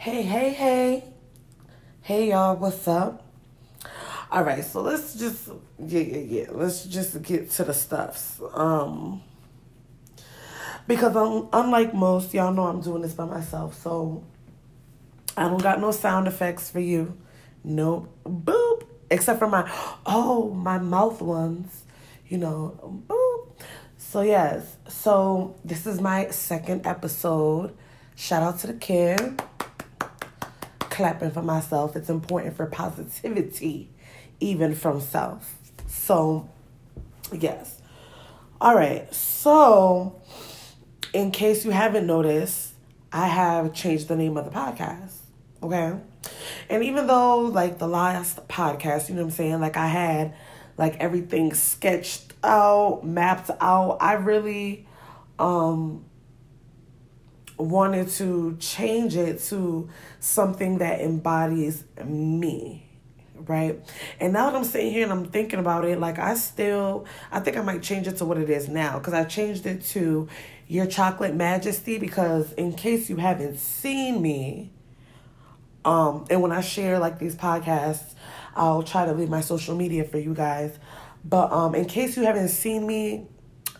[0.00, 1.04] Hey, hey, hey.
[2.02, 3.20] Hey, y'all, what's up?
[4.30, 5.48] All right, so let's just,
[5.84, 6.44] yeah, yeah, yeah.
[6.52, 8.40] Let's just get to the stuffs.
[8.54, 9.24] Um,
[10.86, 14.22] because I'm, unlike most, y'all know I'm doing this by myself, so
[15.36, 17.18] I don't got no sound effects for you.
[17.64, 18.08] Nope.
[18.24, 18.84] Boop.
[19.10, 19.68] Except for my,
[20.06, 21.82] oh, my mouth ones.
[22.28, 23.66] You know, boop.
[23.96, 24.76] So, yes.
[24.86, 27.74] So, this is my second episode.
[28.14, 29.42] Shout out to the kid.
[30.98, 31.94] Clapping for myself.
[31.94, 33.88] It's important for positivity,
[34.40, 35.56] even from self.
[35.86, 36.48] So,
[37.32, 37.80] yes.
[38.60, 39.14] All right.
[39.14, 40.20] So,
[41.12, 42.72] in case you haven't noticed,
[43.12, 45.12] I have changed the name of the podcast.
[45.62, 45.94] Okay.
[46.68, 49.60] And even though, like, the last podcast, you know what I'm saying?
[49.60, 50.34] Like, I had,
[50.76, 53.98] like, everything sketched out, mapped out.
[54.00, 54.84] I really,
[55.38, 56.04] um,
[57.58, 59.88] wanted to change it to
[60.20, 62.84] something that embodies me
[63.46, 63.80] right?
[64.18, 67.38] And now that i'm sitting here and i'm thinking about it like i still i
[67.38, 70.28] think i might change it to what it is now because i changed it to
[70.66, 74.72] your chocolate majesty because in case you haven't seen me
[75.84, 78.14] um and when i share like these podcasts
[78.58, 80.78] i'll try to leave my social media for you guys.
[81.24, 83.26] But um in case you haven't seen me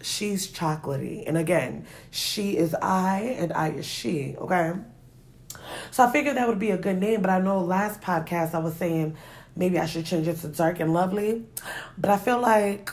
[0.03, 1.25] she's chocolatey.
[1.27, 4.75] And again, she is I and I is she, okay?
[5.91, 8.59] So I figured that would be a good name, but I know last podcast I
[8.59, 9.17] was saying
[9.57, 11.45] maybe I should change it to dark and lovely.
[11.97, 12.91] But I feel like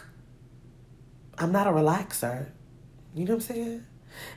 [1.37, 2.49] I'm not a relaxer.
[3.13, 3.85] You know what I'm saying?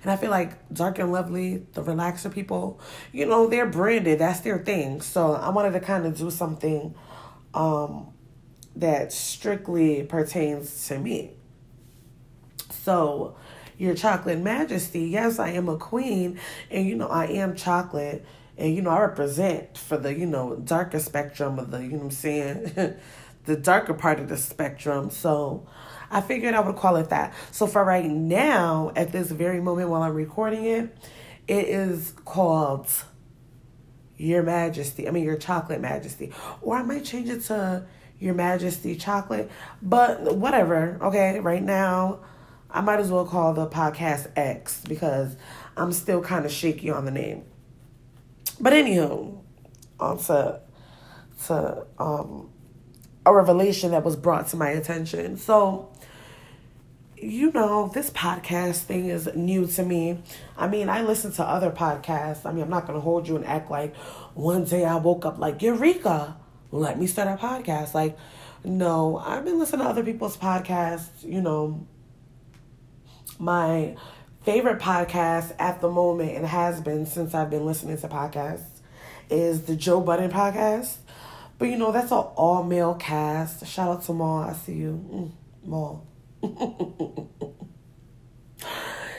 [0.03, 2.81] And I feel like dark and lovely, the relaxer people,
[3.13, 4.19] you know, they're branded.
[4.19, 5.01] That's their thing.
[5.01, 6.95] So I wanted to kind of do something
[7.55, 8.13] um,
[8.77, 11.38] that strictly pertains to me.
[12.89, 13.37] So,
[13.77, 18.25] your chocolate majesty, yes, I am a queen, and you know, I am chocolate,
[18.57, 22.05] and you know, I represent for the, you know, darker spectrum of the, you know
[22.05, 22.73] I'm saying,
[23.45, 25.11] the darker part of the spectrum.
[25.11, 25.69] So,
[26.11, 27.35] I figured I would call it that.
[27.51, 30.97] So, for right now, at this very moment while I'm recording it,
[31.47, 32.89] it is called
[34.17, 35.07] Your Majesty.
[35.07, 36.33] I mean, Your Chocolate Majesty.
[36.63, 37.85] Or I might change it to
[38.19, 39.51] Your Majesty Chocolate,
[39.83, 42.21] but whatever, okay, right now
[42.71, 45.37] I might as well call the podcast X because
[45.77, 47.45] I'm still kind of shaky on the name.
[48.61, 49.39] But anywho,
[49.99, 50.61] on to,
[51.47, 52.51] to um,
[53.25, 55.37] a revelation that was brought to my attention.
[55.37, 55.91] So,
[57.17, 60.19] you know, this podcast thing is new to me.
[60.57, 62.45] I mean, I listen to other podcasts.
[62.45, 63.97] I mean, I'm not going to hold you and act like
[64.35, 66.37] one day I woke up like, Eureka,
[66.71, 67.95] let me start a podcast.
[67.95, 68.17] Like,
[68.65, 71.87] no, I've been listening to other people's podcasts, you know,
[73.39, 73.97] my
[74.43, 78.81] favorite podcast at the moment and has been since I've been listening to podcasts
[79.31, 80.97] is the Joe Budden podcast.
[81.59, 83.67] But you know, that's an all male cast.
[83.67, 84.39] Shout out to Mal.
[84.39, 85.05] I see you.
[85.13, 85.33] Mm,
[85.69, 86.07] Mal.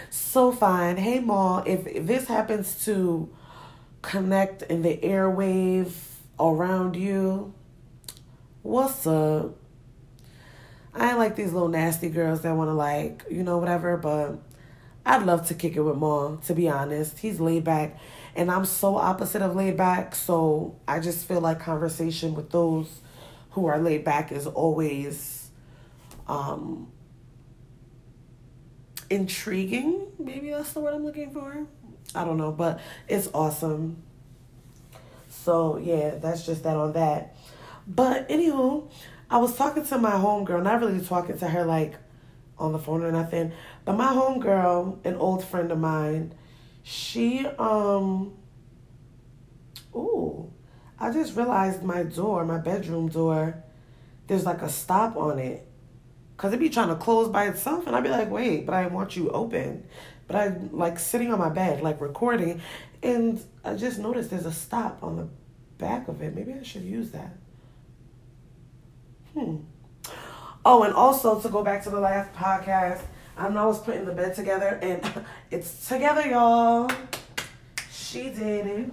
[0.09, 0.97] so fine.
[0.97, 3.29] Hey Mal, if, if this happens to
[4.01, 5.91] connect in the airwave
[6.39, 7.53] around you,
[8.61, 9.57] what's up?
[10.99, 14.37] I ain't like these little nasty girls that want to like, you know, whatever, but
[15.05, 17.19] I'd love to kick it with Mal, to be honest.
[17.19, 17.97] He's laid back,
[18.35, 22.99] and I'm so opposite of laid back, so I just feel like conversation with those
[23.51, 25.49] who are laid back is always
[26.27, 26.91] um,
[29.09, 30.05] intriguing.
[30.19, 31.65] Maybe that's the word I'm looking for.
[32.13, 34.03] I don't know, but it's awesome.
[35.29, 37.35] So, yeah, that's just that on that.
[37.87, 38.91] But, anywho,
[39.31, 41.95] I was talking to my homegirl, not really talking to her like
[42.57, 43.51] on the phone or nothing,
[43.85, 46.33] but my homegirl, an old friend of mine,
[46.81, 48.33] she um
[49.95, 50.51] ooh,
[50.99, 53.63] I just realized my door, my bedroom door,
[54.27, 55.65] there's like a stop on it.
[56.37, 58.87] Cause it be trying to close by itself and I'd be like, wait, but I
[58.87, 59.85] want you open.
[60.25, 62.61] But I'm like sitting on my bed, like recording,
[63.03, 65.27] and I just noticed there's a stop on the
[65.77, 66.33] back of it.
[66.33, 67.35] Maybe I should use that.
[69.39, 69.55] Hmm.
[70.65, 73.01] Oh, and also to go back to the last podcast,
[73.37, 76.91] I know I was putting the bed together and it's together, y'all.
[77.89, 78.89] She did it.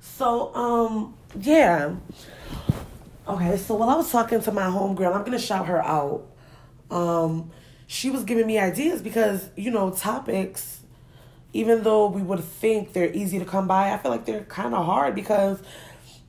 [0.00, 1.96] So, um, yeah.
[3.26, 6.26] Okay, so while I was talking to my homegirl, I'm gonna shout her out.
[6.90, 7.50] Um,
[7.88, 10.80] she was giving me ideas because, you know, topics,
[11.52, 14.74] even though we would think they're easy to come by, I feel like they're kind
[14.74, 15.60] of hard because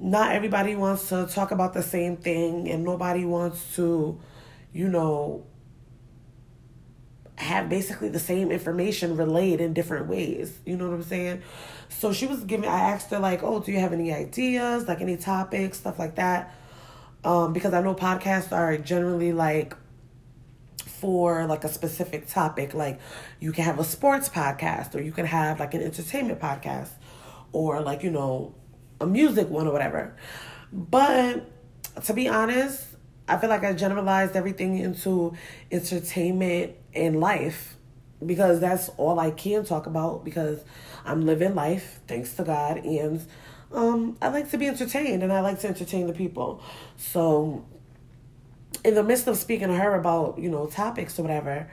[0.02, 4.20] not everybody wants to talk about the same thing and nobody wants to,
[4.74, 5.46] you know,
[7.36, 10.60] have basically the same information relayed in different ways.
[10.66, 11.44] You know what I'm saying?
[11.90, 15.02] So she was giving, I asked her, like, oh, do you have any ideas, like
[15.02, 16.56] any topics, stuff like that?
[17.24, 19.76] Um, because I know podcasts are generally like
[20.84, 22.74] for like a specific topic.
[22.74, 23.00] Like
[23.40, 26.90] you can have a sports podcast or you can have like an entertainment podcast
[27.52, 28.56] or like, you know,
[29.02, 30.16] a music one or whatever.
[30.72, 31.46] But
[32.06, 32.86] to be honest,
[33.28, 35.34] I feel like I generalized everything into
[35.72, 37.78] entertainment and life
[38.26, 40.60] because that's all I can talk about because
[41.06, 43.26] I'm living life, thanks to God, and
[43.74, 46.62] um, I like to be entertained and I like to entertain the people.
[46.98, 47.66] So,
[48.84, 51.72] in the midst of speaking to her about, you know, topics or whatever,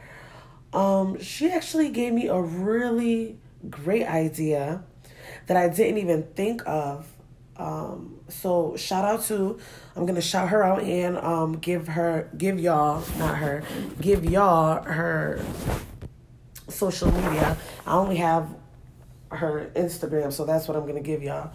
[0.73, 3.39] um, she actually gave me a really
[3.69, 4.85] great idea
[5.47, 7.07] that I didn't even think of.
[7.59, 9.59] Um, so shout out to
[9.97, 13.65] I'm gonna shout her out and um, give her give y'all not her
[14.01, 15.45] give y'all her
[16.69, 17.57] social media.
[17.85, 18.49] I only have
[19.31, 21.51] her Instagram, so that's what I'm gonna give y'all.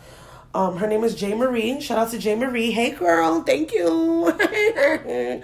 [0.54, 1.80] Um, her name is J Marie.
[1.80, 2.72] Shout out to J Marie.
[2.72, 4.38] Hey girl, thank you.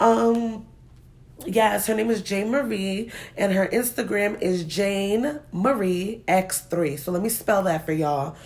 [0.00, 0.66] um,
[1.46, 6.98] yes, her name is Jane Marie, and her Instagram is Jane Marie X3.
[6.98, 8.36] So let me spell that for y'all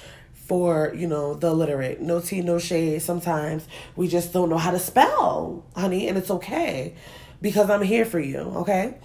[0.48, 4.70] for you know the illiterate no tea no shade sometimes we just don't know how
[4.70, 6.94] to spell honey and it's okay
[7.42, 8.96] because i'm here for you okay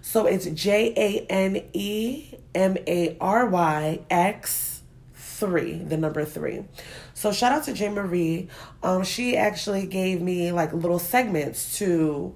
[0.00, 1.62] so it's j-a-n-e-m-a-r-y-x
[5.14, 6.64] 3 the number 3
[7.14, 8.48] so shout out to jane marie
[8.84, 12.32] um she actually gave me like little segments to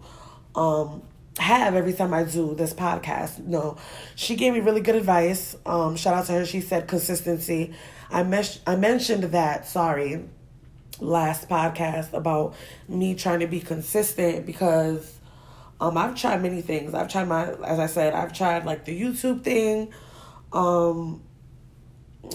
[0.56, 1.02] um
[1.38, 3.44] have every time I do this podcast.
[3.44, 3.76] No,
[4.14, 5.54] she gave me really good advice.
[5.66, 6.46] Um, shout out to her.
[6.46, 7.74] She said consistency.
[8.10, 10.24] I mes- I mentioned that, sorry,
[11.00, 12.54] last podcast about
[12.88, 15.14] me trying to be consistent because
[15.80, 16.94] um I've tried many things.
[16.94, 19.92] I've tried my as I said, I've tried like the YouTube thing
[20.52, 21.22] um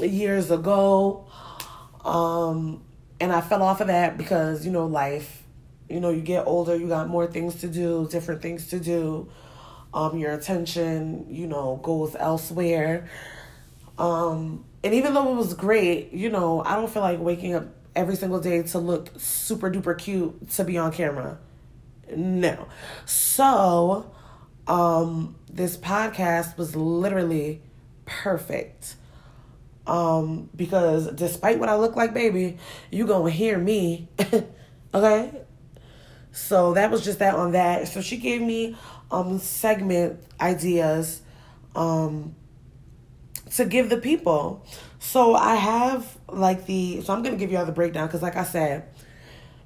[0.01, 1.25] years ago.
[2.03, 2.83] Um
[3.19, 5.44] and I fell off of that because, you know, life,
[5.89, 9.29] you know, you get older, you got more things to do, different things to do.
[9.94, 13.09] Um your attention, you know, goes elsewhere.
[13.97, 17.66] Um and even though it was great, you know, I don't feel like waking up
[17.95, 21.38] every single day to look super duper cute to be on camera.
[22.16, 22.68] No.
[23.06, 24.12] So,
[24.68, 27.62] um, this podcast was literally
[28.06, 28.95] perfect.
[29.88, 32.57] Um, because despite what I look like, baby,
[32.92, 34.10] you gonna hear me.
[34.94, 35.42] okay?
[36.31, 37.88] So that was just that on that.
[37.88, 38.75] So she gave me
[39.10, 41.22] um segment ideas.
[41.75, 42.36] Um
[43.56, 44.65] to give the people.
[45.00, 48.36] So I have like the so I'm gonna give you all the breakdown because like
[48.36, 48.86] I said,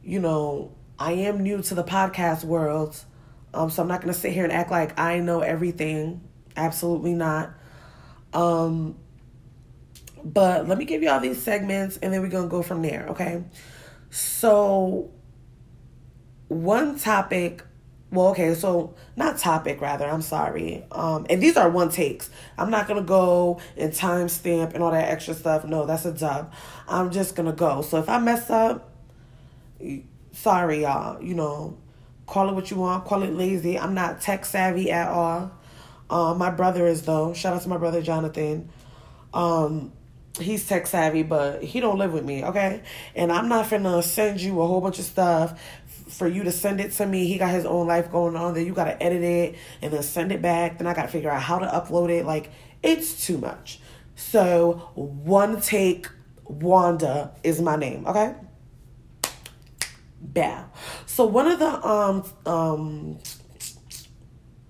[0.04, 2.96] you know, I am new to the podcast world.
[3.54, 6.22] Um, so I'm not gonna sit here and act like I know everything.
[6.56, 7.52] Absolutely not.
[8.34, 8.96] Um
[10.24, 13.08] but let me give you all these segments and then we're gonna go from there,
[13.10, 13.44] okay?
[14.10, 15.12] So
[16.48, 17.64] one topic
[18.12, 20.86] well okay so not topic rather i'm sorry.
[20.92, 22.30] Um and these are one takes.
[22.58, 25.66] I'm not gonna go and timestamp and all that extra stuff.
[25.66, 26.52] No that's a dub.
[26.88, 27.82] I'm just gonna go.
[27.82, 28.92] So if i mess up
[30.32, 31.22] sorry y'all.
[31.22, 31.78] You know
[32.26, 33.06] call it what you want.
[33.06, 33.78] Call it lazy.
[33.78, 35.52] I'm not tech savvy at all.
[36.10, 37.34] Um my brother is though.
[37.34, 38.70] Shout out to my brother jonathan.
[39.34, 39.92] Um
[40.40, 42.82] he's tech savvy, but he don't live with me, okay?
[43.16, 45.60] And I'm not finna send you a whole bunch of stuff
[46.08, 47.28] for you to send it to me.
[47.28, 48.54] He got his own life going on.
[48.54, 50.78] Then you gotta edit it and then send it back.
[50.78, 52.26] Then I gotta figure out how to upload it.
[52.26, 52.52] Like
[52.84, 53.80] it's too much.
[54.16, 56.08] So one take
[56.46, 58.36] Wanda is my name, okay?
[60.22, 60.70] Bow.
[61.06, 63.18] So one of the um um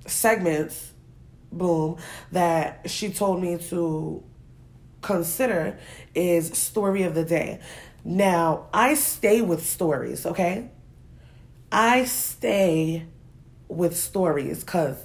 [0.08, 0.94] segments,
[1.52, 1.98] boom,
[2.32, 4.24] that she told me to
[5.02, 5.78] consider
[6.14, 7.60] is story of the day.
[8.04, 10.70] Now, I stay with stories, okay?
[11.76, 13.06] I stay
[13.68, 14.96] with stories because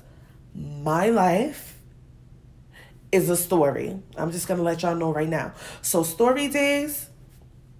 [0.55, 1.77] my life
[3.11, 3.99] is a story.
[4.17, 5.55] I'm just gonna let y'all know right now.
[5.83, 7.11] So story days,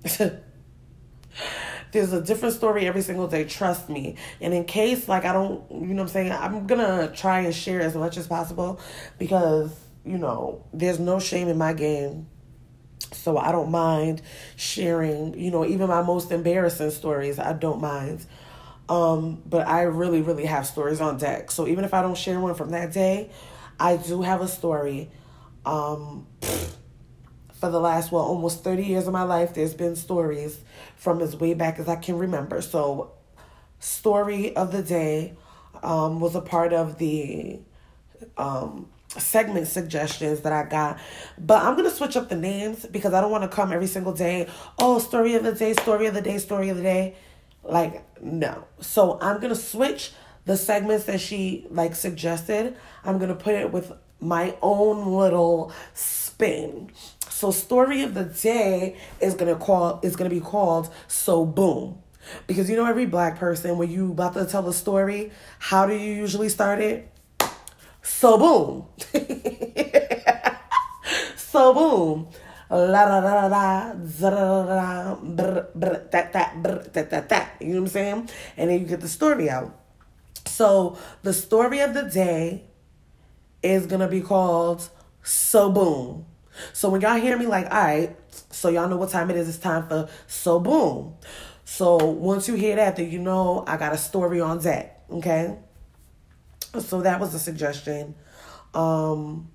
[0.19, 4.17] there's a different story every single day, trust me.
[4.41, 7.55] And in case like I don't you know what I'm saying, I'm gonna try and
[7.55, 8.81] share as much as possible
[9.21, 9.73] because,
[10.05, 12.27] you know, there's no shame in my game.
[13.13, 14.21] So I don't mind
[14.57, 18.27] sharing, you know, even my most embarrassing stories, I don't mind.
[18.91, 21.53] Um, but I really, really have stories on deck.
[21.53, 23.31] So even if I don't share one from that day,
[23.79, 25.11] I do have a story.
[25.65, 26.27] Um,
[27.53, 30.59] for the last, well, almost 30 years of my life, there's been stories
[30.97, 32.61] from as way back as I can remember.
[32.61, 33.13] So,
[33.79, 35.35] story of the day
[35.85, 37.61] um, was a part of the
[38.37, 40.99] um segment suggestions that I got.
[41.39, 44.13] But I'm gonna switch up the names because I don't want to come every single
[44.13, 44.49] day.
[44.79, 47.17] Oh, story of the day, story of the day, story of the day.
[47.63, 48.65] Like no.
[48.81, 50.13] So I'm gonna switch
[50.45, 52.77] the segments that she like suggested.
[53.05, 56.91] I'm gonna put it with my own little spin.
[57.29, 62.03] So story of the day is gonna call is gonna be called So Boom.
[62.47, 65.95] Because you know every black person when you about to tell a story, how do
[65.95, 67.11] you usually start it?
[68.03, 68.87] So boom.
[71.37, 72.29] so boom.
[72.71, 77.57] La da da da da da da brr that that that that that.
[77.61, 78.31] You know what I'm saying?
[78.57, 79.75] And then you get the story out.
[80.47, 82.65] So the story of the day
[83.63, 84.89] is gonna be called
[85.23, 86.27] So Boom.
[86.73, 88.17] So when y'all hear me like, all right,
[88.51, 91.15] so y'all know what time it is, it's time for So Boom.
[91.65, 95.03] So once you hear that, then you know I got a story on that.
[95.11, 95.57] Okay.
[96.79, 98.15] So that was a suggestion.
[98.75, 99.51] Um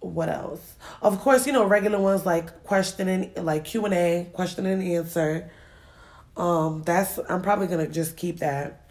[0.00, 0.76] what else?
[1.02, 5.50] Of course, you know, regular ones like questioning like Q and A, question and answer.
[6.36, 8.90] Um, that's I'm probably gonna just keep that.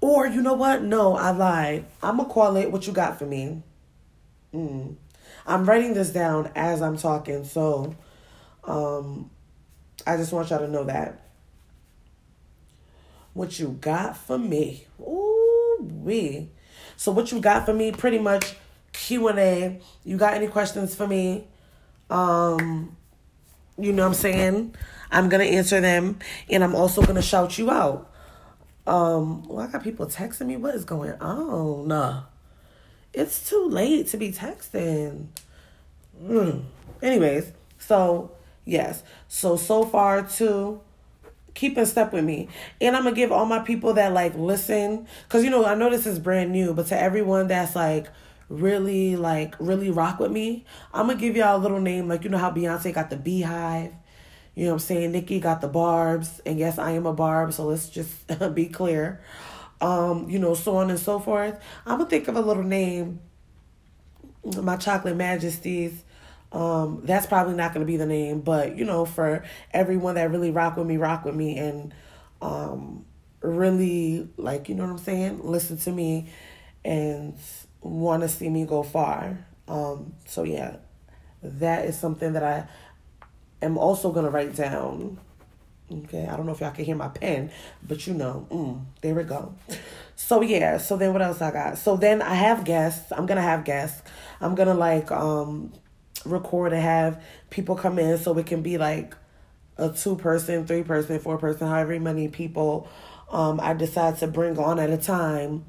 [0.00, 0.82] Or you know what?
[0.82, 1.86] No, I lied.
[2.02, 3.62] I'm gonna call it what you got for me.
[4.52, 4.96] Mm.
[5.46, 7.94] I'm writing this down as I'm talking, so
[8.64, 9.30] um
[10.06, 11.20] I just want y'all to know that.
[13.34, 14.86] What you got for me?
[15.00, 16.50] Ooh, we.
[16.96, 17.92] So what you got for me?
[17.92, 18.56] Pretty much
[18.92, 19.80] Q and A.
[20.04, 21.44] You got any questions for me?
[22.10, 22.96] Um,
[23.78, 24.74] you know what I'm saying?
[25.10, 26.18] I'm gonna answer them,
[26.50, 28.10] and I'm also gonna shout you out.
[28.86, 30.56] Um, well, I got people texting me.
[30.56, 31.88] What is going on?
[31.88, 32.22] Nah.
[33.12, 35.26] It's too late to be texting.
[36.22, 36.64] Mm.
[37.02, 38.32] Anyways, so
[38.64, 39.02] yes.
[39.28, 40.80] So so far too
[41.58, 42.48] keep in step with me.
[42.80, 45.90] And I'm gonna give all my people that like listen, cause you know I know
[45.90, 48.06] this is brand new, but to everyone that's like
[48.48, 52.08] really like really rock with me, I'm gonna give y'all a little name.
[52.08, 53.94] Like you know how Beyonce got the Beyhive,
[54.54, 55.12] you know what I'm saying?
[55.12, 57.52] Nicki got the Barb's, and yes, I am a Barb.
[57.52, 58.10] So let's just
[58.54, 59.20] be clear.
[59.80, 61.60] Um, you know, so on and so forth.
[61.86, 63.20] I'm gonna think of a little name.
[64.62, 66.04] My Chocolate Majesties
[66.50, 70.50] um, that's probably not to be the name, but you know, for everyone that really
[70.50, 71.94] rock with me, rock with me, and
[72.40, 73.04] um,
[73.42, 76.28] really like, you know what I'm saying, listen to me,
[76.84, 77.34] and
[77.80, 79.44] want to see me go far.
[79.66, 80.76] Um, so yeah,
[81.42, 82.68] that is something that I
[83.62, 85.18] am also to write down.
[85.90, 87.50] Okay, I don't know if y'all can hear my pen,
[87.86, 89.54] but you know, mm, there we go.
[90.16, 91.78] So yeah, so then what else I got?
[91.78, 93.10] So then I have guests.
[93.10, 94.02] I'm gonna have guests.
[94.40, 95.72] I'm gonna like um
[96.24, 99.14] record and have people come in so it can be like
[99.78, 102.88] a two person, three person, four person, however many people
[103.30, 105.64] um, I decide to bring on at a time.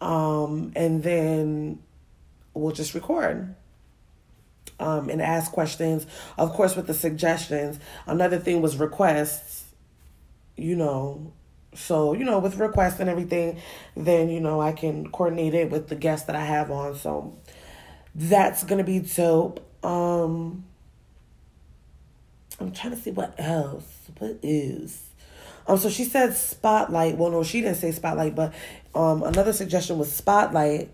[0.00, 1.82] Um, and then
[2.54, 3.54] we'll just record
[4.78, 6.06] um, and ask questions.
[6.38, 7.78] Of course, with the suggestions.
[8.06, 9.64] Another thing was requests,
[10.56, 11.32] you know.
[11.74, 13.60] So, you know, with requests and everything,
[13.94, 16.94] then, you know, I can coordinate it with the guests that I have on.
[16.94, 17.36] So
[18.14, 19.60] that's going to be dope.
[19.84, 20.64] Um,
[22.58, 23.92] I'm trying to see what else.
[24.18, 25.05] What is?
[25.68, 27.16] Um, so she said spotlight.
[27.16, 28.54] Well, no, she didn't say spotlight, but
[28.94, 30.90] um, another suggestion was spotlight.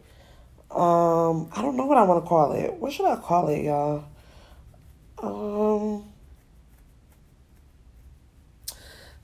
[0.70, 2.72] Um, I don't know what I want to call it.
[2.74, 4.04] What should I call it, y'all?
[5.22, 6.04] Um,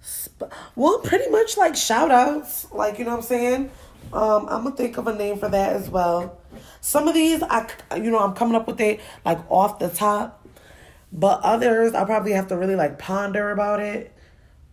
[0.04, 2.70] sp- well, pretty much like shout outs.
[2.70, 3.70] Like, you know what I'm saying?
[4.12, 6.38] Um, I'm gonna think of a name for that as well.
[6.80, 10.46] Some of these, I you know, I'm coming up with it like off the top,
[11.12, 14.14] but others I probably have to really like ponder about it.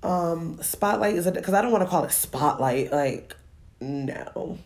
[0.06, 2.92] Um, spotlight is because I don't want to call it spotlight.
[2.92, 3.36] Like,
[3.82, 4.60] no,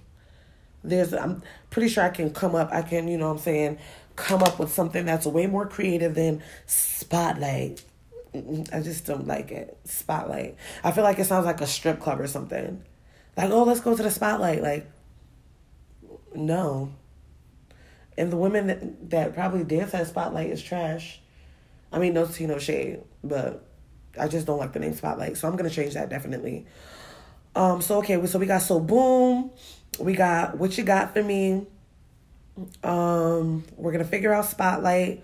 [0.84, 2.70] there's I'm pretty sure I can come up.
[2.74, 3.80] I can you know what I'm saying
[4.18, 7.82] come up with something that's way more creative than spotlight.
[8.36, 9.78] I just don't like it.
[9.86, 10.58] Spotlight.
[10.84, 12.84] I feel like it sounds like a strip club or something.
[13.38, 14.62] Like, oh, let's go to the spotlight.
[14.62, 14.92] Like,
[16.36, 16.92] no.
[18.18, 21.22] And the women that, that probably dance at Spotlight is trash.
[21.94, 23.64] I mean, no tea, no shade, but
[24.18, 25.38] I just don't like the name Spotlight.
[25.38, 26.66] So I'm gonna change that definitely.
[27.56, 29.52] Um, so okay, so we got so boom,
[30.00, 31.66] we got what you got for me.
[32.84, 35.24] Um, we're gonna figure out Spotlight.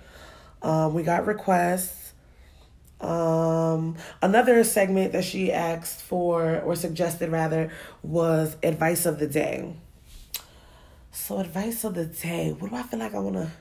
[0.62, 2.14] Um, we got requests.
[3.02, 9.74] Um, another segment that she asked for or suggested rather was advice of the day.
[11.12, 12.52] So, advice of the day.
[12.58, 13.52] What do I feel like I want to?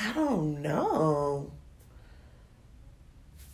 [0.00, 1.52] I don't know.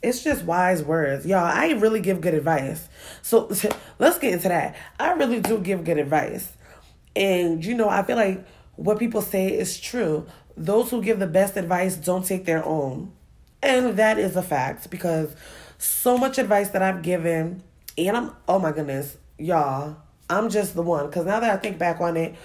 [0.03, 1.27] It's just wise words.
[1.27, 2.89] Y'all, I really give good advice.
[3.23, 3.51] So,
[3.99, 4.77] let's get into that.
[4.99, 6.53] I really do give good advice.
[7.17, 10.27] And, you know, I feel like what people say is true.
[10.57, 13.13] Those who give the best advice don't take their own.
[13.63, 15.35] And that is a fact because
[15.79, 17.63] so much advice that I've given,
[17.97, 19.97] and I'm, oh my goodness, y'all,
[20.31, 21.07] I'm just the one.
[21.07, 22.37] Because now that I think back on it,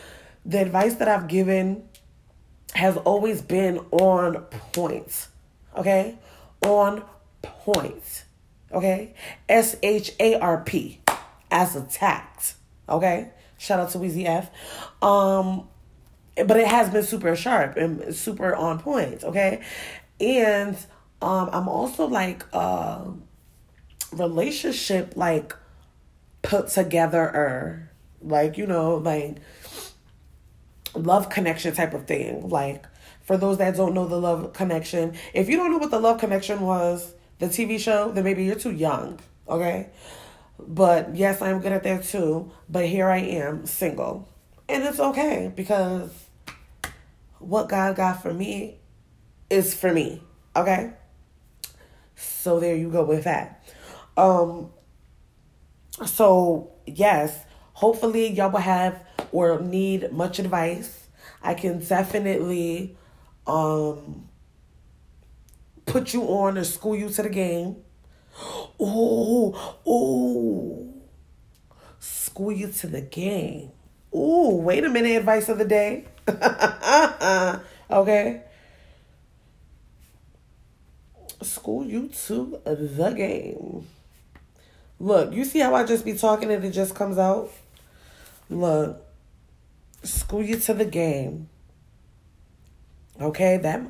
[0.46, 1.84] the advice that I've given
[2.74, 5.28] has always been on point.
[5.78, 6.16] Okay?
[6.66, 7.04] On
[7.44, 8.26] point.
[8.72, 9.14] Okay?
[9.48, 11.02] S H A R P.
[11.52, 12.56] As attacked.
[12.90, 13.30] Okay?
[13.58, 14.50] Shout out to Weezy F.
[15.02, 15.68] Um,
[16.36, 19.24] but it has been super sharp and super on point.
[19.24, 19.62] Okay?
[20.20, 20.76] And
[21.22, 23.06] um, I'm also like uh
[24.12, 25.56] relationship like
[26.42, 27.90] put together
[28.22, 29.38] like you know like
[30.94, 32.86] love connection type of thing like
[33.22, 36.20] for those that don't know the love connection if you don't know what the love
[36.20, 39.90] connection was the tv show then maybe you're too young okay?
[40.60, 44.30] But yes i'm good at that too but here i am single.
[44.70, 46.10] And it's okay because
[47.40, 48.80] what god got for me
[49.50, 50.24] is for me
[50.56, 50.94] okay?
[52.16, 53.64] So there you go with that.
[54.16, 54.72] Um
[56.06, 61.08] so yes hopefully y'all will have or need much advice.
[61.42, 62.96] I can definitely
[63.46, 64.30] um
[65.94, 67.76] put you on or school you to the game.
[68.80, 70.92] Oh oh
[72.00, 73.70] school you to the game.
[74.12, 76.06] Oh wait a minute advice of the day.
[77.94, 78.42] Okay.
[81.44, 83.86] School you to the game.
[85.00, 87.52] Look, you see how I just be talking and it just comes out?
[88.50, 89.06] Look,
[90.02, 91.50] school you to the game.
[93.22, 93.82] Okay, that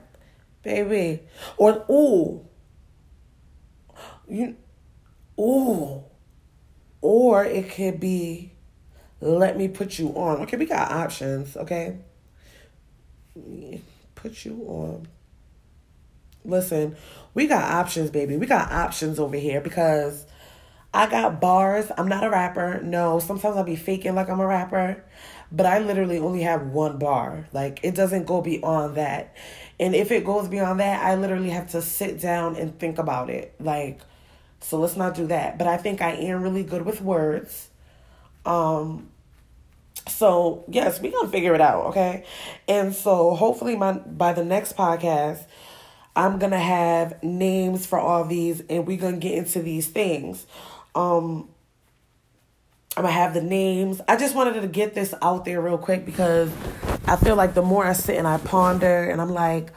[0.64, 1.22] baby.
[1.58, 2.46] Or ooh.
[4.28, 4.56] You
[5.40, 6.04] ooh.
[7.02, 8.54] Or it could be
[9.24, 10.42] let me put you on.
[10.42, 11.98] Okay, we got options, okay?
[14.16, 15.08] Put you on.
[16.46, 16.98] Listen,
[17.34, 18.36] we got options, baby.
[18.36, 20.26] We got options over here because
[20.94, 21.90] I got bars.
[21.98, 22.82] I'm not a rapper.
[22.84, 25.04] No, sometimes I'll be faking like I'm a rapper,
[25.52, 27.48] but I literally only have one bar.
[27.54, 29.36] Like it doesn't go beyond that.
[29.80, 33.30] And if it goes beyond that, I literally have to sit down and think about
[33.30, 33.56] it.
[33.60, 34.02] Like
[34.62, 35.58] so let's not do that.
[35.58, 37.70] But I think I am really good with words.
[38.46, 39.10] Um
[40.08, 42.26] so yes, we gonna figure it out, okay?
[42.68, 45.46] And so hopefully my by the next podcast,
[46.16, 50.46] I'm gonna have names for all these and we're gonna get into these things.
[50.96, 51.50] Um,
[52.96, 54.02] I'm gonna have the names.
[54.08, 56.52] I just wanted to get this out there real quick because
[57.06, 59.72] I feel like the more I sit and I ponder and I'm like,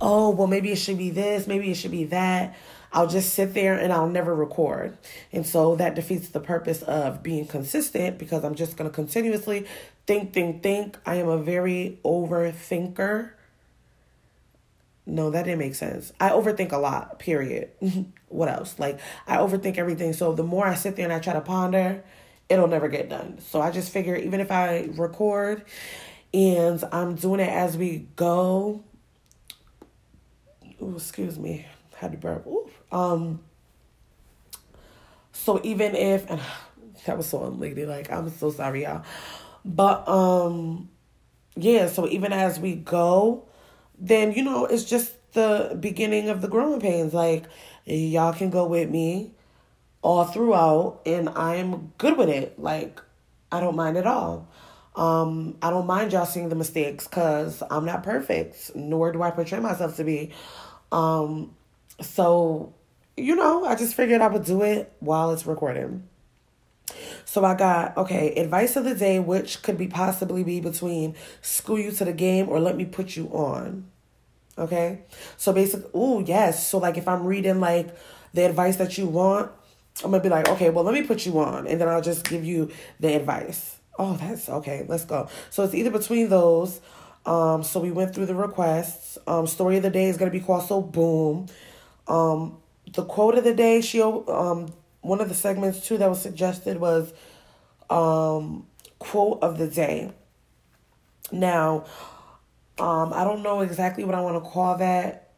[0.00, 2.56] oh, well, maybe it should be this, maybe it should be that.
[2.92, 4.96] I'll just sit there and I'll never record.
[5.32, 9.66] And so that defeats the purpose of being consistent because I'm just going to continuously
[10.06, 10.98] think, think, think.
[11.04, 13.30] I am a very overthinker.
[15.06, 16.12] No, that didn't make sense.
[16.20, 17.70] I overthink a lot, period.
[18.28, 18.78] what else?
[18.78, 20.12] Like, I overthink everything.
[20.12, 22.04] So the more I sit there and I try to ponder,
[22.48, 23.38] it'll never get done.
[23.40, 25.64] So I just figure even if I record
[26.34, 28.82] and I'm doing it as we go.
[30.82, 31.64] Ooh, excuse me.
[31.94, 32.46] Had to burp.
[32.46, 32.68] Ooh.
[32.92, 33.40] Um,
[35.32, 36.40] so even if, and
[37.06, 38.10] that was so unladylike.
[38.10, 39.04] I'm so sorry, y'all.
[39.64, 40.90] But, um,
[41.56, 43.44] yeah, so even as we go,
[43.98, 47.14] then you know it's just the beginning of the growing pains.
[47.14, 47.44] Like
[47.84, 49.32] y'all can go with me
[50.02, 52.58] all throughout, and I'm good with it.
[52.58, 53.00] Like
[53.52, 54.48] I don't mind at all.
[54.96, 59.30] Um, I don't mind y'all seeing the mistakes because I'm not perfect, nor do I
[59.30, 60.32] portray myself to be.
[60.92, 61.54] Um,
[62.00, 62.74] so,
[63.16, 66.08] you know, I just figured I would do it while it's recording.
[67.24, 71.78] So I got, okay, advice of the day, which could be possibly be between school
[71.78, 73.86] you to the game or let me put you on.
[74.56, 75.00] Okay.
[75.36, 76.68] So basically, oh, yes.
[76.68, 77.96] So like if I'm reading like
[78.32, 79.50] the advice that you want,
[80.04, 82.02] I'm going to be like, okay, well, let me put you on and then I'll
[82.02, 83.73] just give you the advice.
[83.98, 84.84] Oh, that's okay.
[84.88, 85.28] Let's go.
[85.50, 86.80] So it's either between those.
[87.26, 89.18] Um, so we went through the requests.
[89.26, 91.46] Um, story of the day is to be called So Boom.
[92.06, 92.58] Um,
[92.92, 96.78] the quote of the day, she um one of the segments too that was suggested
[96.78, 97.12] was
[97.90, 98.66] um
[98.98, 100.12] quote of the day.
[101.32, 101.84] Now,
[102.78, 105.32] um, I don't know exactly what I want to call that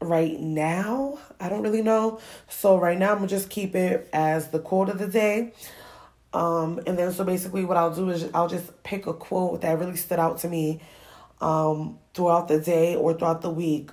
[0.00, 1.18] right now.
[1.40, 2.20] I don't really know.
[2.48, 5.52] So right now I'm gonna just keep it as the quote of the day.
[6.34, 9.78] Um, and then so basically what I'll do is I'll just pick a quote that
[9.78, 10.82] really stood out to me
[11.40, 13.90] um, throughout the day or throughout the week.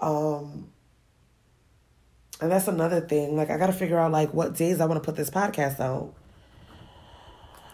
[0.00, 0.72] Um,
[2.40, 3.36] And that's another thing.
[3.36, 6.14] Like I gotta figure out like what days I want to put this podcast out.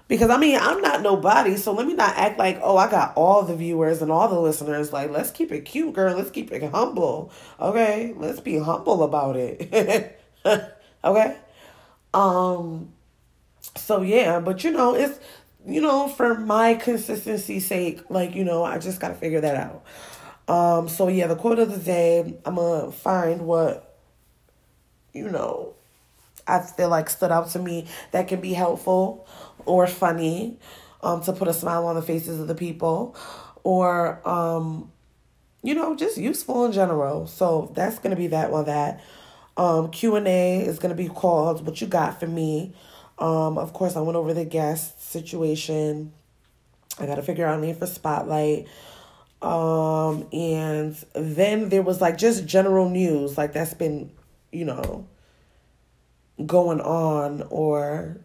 [0.09, 3.13] Because I mean, I'm not nobody, so let me not act like, oh, I got
[3.17, 4.93] all the viewers and all the listeners.
[4.93, 6.17] Like, let's keep it cute, girl.
[6.17, 7.33] Let's keep it humble.
[7.61, 8.15] Okay?
[8.17, 10.21] Let's be humble about it.
[11.05, 11.37] okay?
[12.15, 12.93] Um
[13.77, 15.19] so yeah, but you know, it's
[15.67, 19.85] you know, for my consistency sake, like, you know, I just gotta figure that out.
[20.49, 23.99] Um, so yeah, the quote of the day, I'm gonna find what,
[25.13, 25.75] you know,
[26.47, 29.27] I feel like stood out to me that can be helpful
[29.65, 30.59] or funny,
[31.03, 33.17] um, to put a smile on the faces of the people,
[33.65, 34.93] or um,
[35.63, 37.27] you know, just useful in general.
[37.27, 38.67] So that's gonna be that one.
[38.67, 39.01] That
[39.57, 42.75] um, Q and A is gonna be called "What You Got for Me."
[43.19, 46.13] Um, of course, I went over the guest situation.
[46.99, 48.67] I got to figure out a name for Spotlight.
[49.43, 54.11] Um, and then there was like just general news, like that's been,
[54.51, 55.07] you know,
[56.45, 58.21] going on or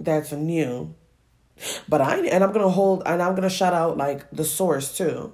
[0.00, 0.94] that's new.
[1.88, 5.32] But I and I'm gonna hold and I'm gonna shout out like the source too.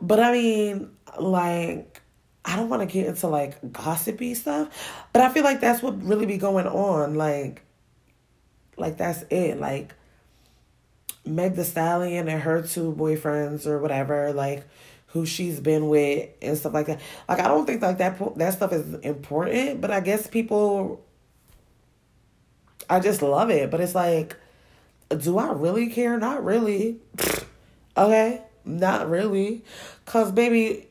[0.00, 2.00] But I mean, like
[2.44, 4.68] I don't want to get into like gossipy stuff,
[5.12, 7.14] but I feel like that's what really be going on.
[7.14, 7.62] Like,
[8.76, 9.58] like that's it.
[9.58, 9.94] Like
[11.24, 14.66] Meg the Stallion and her two boyfriends or whatever, like
[15.08, 17.00] who she's been with and stuff like that.
[17.28, 21.02] Like I don't think like that that stuff is important, but I guess people
[22.90, 24.36] I just love it, but it's like
[25.16, 26.18] do I really care?
[26.18, 26.98] Not really.
[27.96, 28.42] okay?
[28.64, 29.64] Not really.
[30.04, 30.88] Cuz baby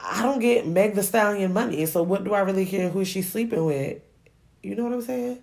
[0.00, 3.30] I don't get Meg the Stallion money, so what do I really care who she's
[3.30, 4.00] sleeping with?
[4.62, 5.42] You know what I'm saying?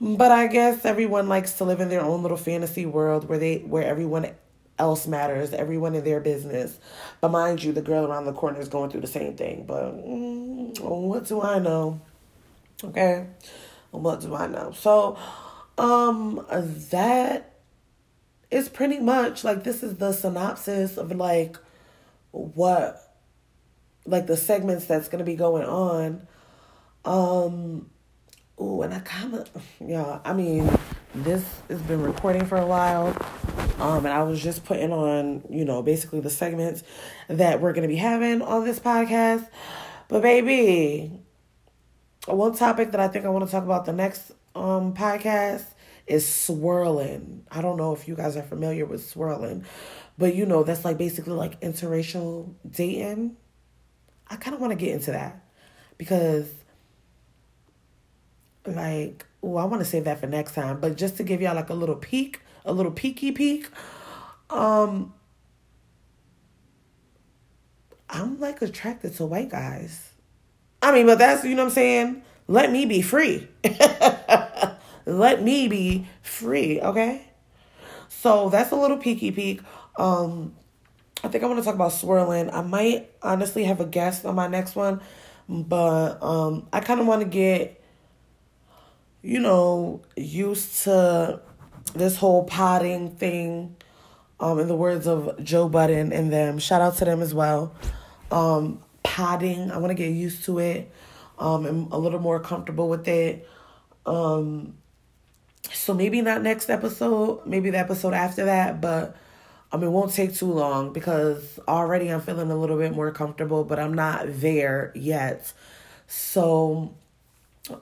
[0.00, 3.58] But I guess everyone likes to live in their own little fantasy world where they
[3.58, 4.30] where everyone
[4.78, 6.78] else matters, everyone in their business.
[7.20, 9.64] But mind you, the girl around the corner is going through the same thing.
[9.66, 12.00] But mm, what do I know?
[12.82, 13.26] Okay,
[13.90, 14.72] what do I know?
[14.72, 15.16] So,
[15.78, 16.44] um,
[16.90, 17.54] that
[18.50, 21.56] is pretty much like this is the synopsis of like
[22.30, 23.13] what
[24.06, 26.26] like the segments that's gonna be going on.
[27.04, 27.90] Um
[28.58, 29.46] oh, and I kinda
[29.84, 30.70] yeah, I mean,
[31.14, 33.16] this has been recording for a while.
[33.78, 36.84] Um, and I was just putting on, you know, basically the segments
[37.28, 39.48] that we're gonna be having on this podcast.
[40.08, 41.10] But baby,
[42.26, 45.64] one topic that I think I want to talk about the next um podcast
[46.06, 47.44] is swirling.
[47.50, 49.64] I don't know if you guys are familiar with swirling,
[50.18, 53.36] but you know that's like basically like interracial dating.
[54.28, 55.44] I kind of want to get into that
[55.98, 56.50] because,
[58.66, 60.80] like, oh, I want to save that for next time.
[60.80, 63.68] But just to give y'all like a little peek, a little peeky peek,
[64.50, 65.12] um,
[68.08, 70.12] I'm like attracted to white guys.
[70.80, 72.22] I mean, but that's you know what I'm saying.
[72.46, 73.48] Let me be free.
[75.06, 77.26] Let me be free, okay?
[78.08, 79.60] So that's a little peeky peek.
[79.96, 80.54] Um,
[81.24, 82.50] I think I want to talk about swirling.
[82.50, 85.00] I might honestly have a guest on my next one,
[85.48, 87.82] but um, I kind of want to get,
[89.22, 91.40] you know, used to
[91.94, 93.74] this whole podding thing.
[94.38, 97.74] Um, in the words of Joe Budden and them, shout out to them as well.
[98.30, 100.90] Um, podding, I want to get used to it.
[101.38, 103.48] Um, I'm a little more comfortable with it.
[104.04, 104.74] Um,
[105.72, 109.16] so maybe not next episode, maybe the episode after that, but
[109.76, 113.64] Mean, it won't take too long because already I'm feeling a little bit more comfortable,
[113.64, 115.52] but I'm not there yet.
[116.06, 116.94] So,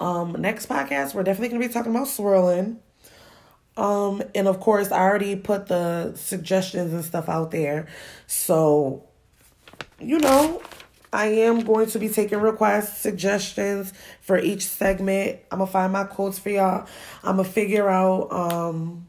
[0.01, 2.79] um, next podcast, we're definitely gonna be talking about swirling.
[3.77, 7.89] Um, and of course, I already put the suggestions and stuff out there.
[8.27, 9.05] So,
[9.99, 10.63] you know,
[11.13, 15.41] I am going to be taking requests, suggestions for each segment.
[15.51, 16.87] I'm gonna find my quotes for y'all.
[17.23, 19.07] I'm gonna figure out um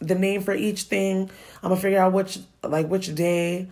[0.00, 1.30] the name for each thing.
[1.62, 3.68] I'm gonna figure out which like which day,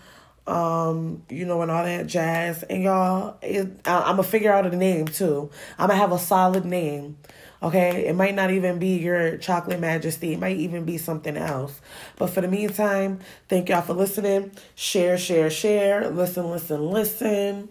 [0.47, 2.62] um, you know, and all that jazz.
[2.64, 5.51] And y'all, it, I'm gonna figure out a name too.
[5.79, 7.17] I'm gonna have a solid name.
[7.61, 10.33] Okay, it might not even be your chocolate majesty.
[10.33, 11.81] It might even be something else.
[12.17, 14.53] But for the meantime, thank y'all for listening.
[14.77, 16.09] Share, share, share.
[16.09, 17.69] Listen, listen, listen.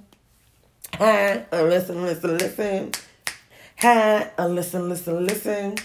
[0.96, 2.92] Hi, listen, listen, listen.
[3.78, 5.76] Hi, listen, listen, listen.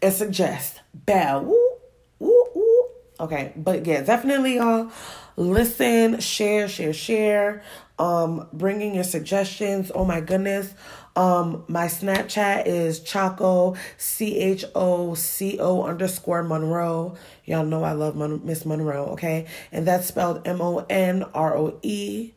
[0.00, 1.40] And suggest bow.
[1.42, 1.70] Woo,
[2.18, 2.84] woo, woo.
[3.20, 4.88] Okay, but yeah, definitely uh
[5.36, 7.62] listen, share, share, share.
[7.96, 9.92] Um, bringing your suggestions.
[9.94, 10.74] Oh my goodness.
[11.16, 17.14] Um, my Snapchat is Choco C H O C O underscore Monroe.
[17.44, 19.06] Y'all know I love Miss Monroe.
[19.12, 22.32] Okay, and that's spelled M O N R O E.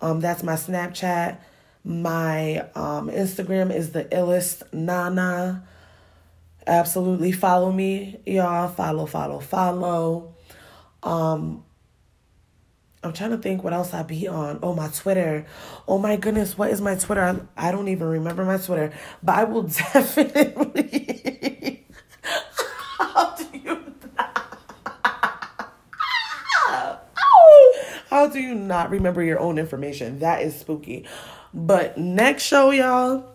[0.00, 1.38] Um, that's my Snapchat.
[1.84, 5.66] My um, Instagram is the illest Nana.
[6.66, 8.68] Absolutely follow me, y'all.
[8.68, 10.34] Follow, follow, follow.
[11.02, 11.64] Um,
[13.02, 14.60] I'm trying to think what else I be on.
[14.62, 15.44] Oh, my Twitter.
[15.88, 17.48] Oh my goodness, what is my Twitter?
[17.56, 21.86] I, I don't even remember my Twitter, but I will definitely.
[22.98, 23.78] How do you?
[28.08, 30.20] How do you not remember your own information?
[30.20, 31.06] That is spooky.
[31.52, 33.31] But next show, y'all.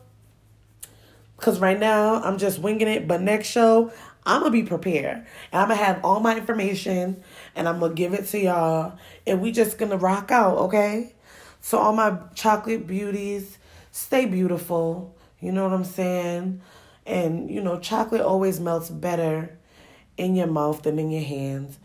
[1.48, 3.08] Because right now I'm just winging it.
[3.08, 3.94] But next show,
[4.26, 5.16] I'm going to be prepared.
[5.16, 7.24] And I'm going to have all my information
[7.56, 8.98] and I'm going to give it to y'all.
[9.26, 11.16] And we just going to rock out, okay?
[11.62, 13.60] So, all my chocolate beauties,
[13.94, 15.16] stay beautiful.
[15.40, 16.62] You know what I'm saying?
[17.06, 19.58] And, you know, chocolate always melts better
[20.18, 21.80] in your mouth than in your hands.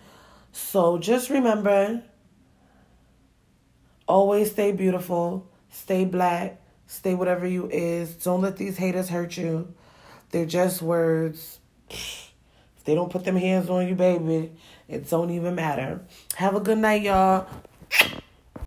[0.50, 2.02] So, just remember
[4.08, 6.61] always stay beautiful, stay black,
[6.92, 8.14] stay whatever you is.
[8.16, 9.72] Don't let these haters hurt you.
[10.30, 11.58] They're just words.
[11.88, 14.52] If they don't put them hands on you, baby,
[14.88, 16.02] it don't even matter.
[16.34, 17.46] Have a good night, y'all.